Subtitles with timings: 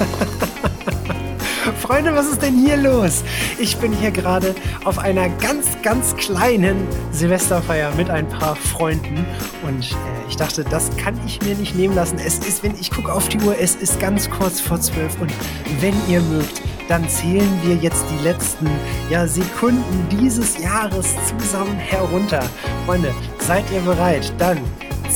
[1.80, 3.22] Freunde, was ist denn hier los?
[3.58, 4.54] Ich bin hier gerade
[4.84, 9.24] auf einer ganz, ganz kleinen Silvesterfeier mit ein paar Freunden
[9.66, 9.94] und äh,
[10.28, 12.18] ich dachte, das kann ich mir nicht nehmen lassen.
[12.18, 15.32] Es ist, wenn ich gucke auf die Uhr, es ist ganz kurz vor zwölf und
[15.80, 18.68] wenn ihr mögt, dann zählen wir jetzt die letzten
[19.10, 22.42] ja, Sekunden dieses Jahres zusammen herunter.
[22.86, 24.32] Freunde, seid ihr bereit?
[24.38, 24.58] Dann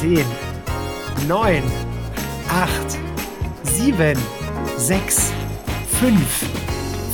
[0.00, 0.24] 10,
[1.26, 1.62] 9,
[2.48, 2.70] 8,
[3.64, 4.16] 7,
[4.78, 5.32] 6,
[6.00, 6.12] 5,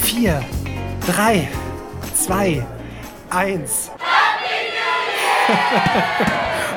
[0.02, 0.42] 4,
[1.06, 1.48] 3,
[2.26, 2.62] 2,
[3.30, 3.92] 1.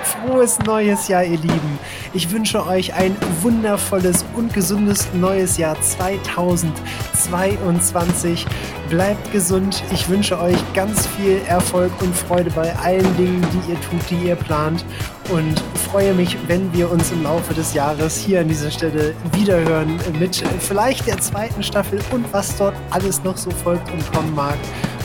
[0.05, 1.79] Frohes neues Jahr, ihr Lieben.
[2.13, 8.45] Ich wünsche euch ein wundervolles und gesundes neues Jahr 2022.
[8.89, 9.83] Bleibt gesund.
[9.91, 14.27] Ich wünsche euch ganz viel Erfolg und Freude bei allen Dingen, die ihr tut, die
[14.27, 14.85] ihr plant.
[15.29, 19.99] Und freue mich, wenn wir uns im Laufe des Jahres hier an dieser Stelle wiederhören
[20.19, 24.59] mit vielleicht der zweiten Staffel und was dort alles noch so folgt und kommen mag.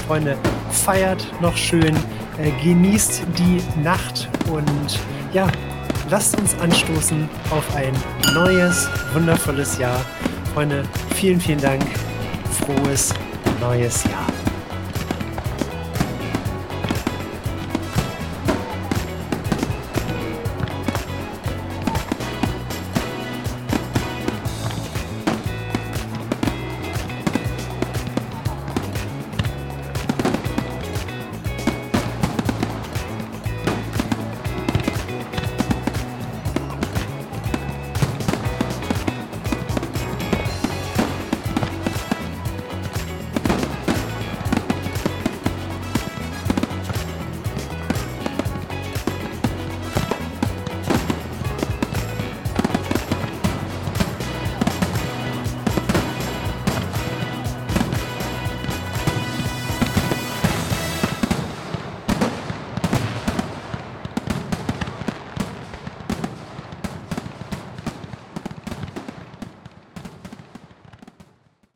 [0.06, 0.36] Freunde,
[0.70, 1.96] feiert noch schön,
[2.62, 4.98] genießt die Nacht und
[5.32, 5.46] ja,
[6.08, 7.92] lasst uns anstoßen auf ein
[8.34, 10.00] neues, wundervolles Jahr.
[10.54, 11.82] Freunde, vielen, vielen Dank.
[12.64, 13.14] Frohes
[13.60, 14.39] neues Jahr.